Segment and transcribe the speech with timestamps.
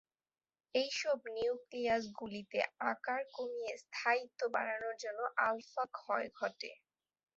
[0.75, 2.59] এই সব নিউক্লিয়াস গুলিতে
[2.91, 6.71] আকার কমিয়ে স্থায়িত্ব বাড়ানোর জন্য আলফা ক্ষয় ঘটে।